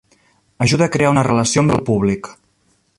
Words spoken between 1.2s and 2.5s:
relació amb el públic.